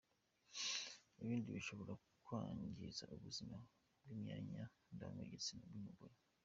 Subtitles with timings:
[1.23, 1.93] Ibindi bishobora
[2.25, 3.57] kwangiza ubuzima
[4.01, 6.15] bw’imyanya ndangagitsina y’umugore.